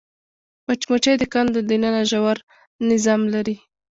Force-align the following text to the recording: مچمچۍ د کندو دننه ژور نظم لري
مچمچۍ 0.65 1.15
د 1.19 1.23
کندو 1.33 1.59
دننه 1.69 2.03
ژور 2.11 2.37
نظم 2.89 3.21
لري 3.33 3.55